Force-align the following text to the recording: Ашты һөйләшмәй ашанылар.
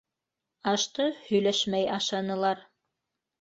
Ашты 0.71 1.05
һөйләшмәй 1.27 1.85
ашанылар. 1.99 2.65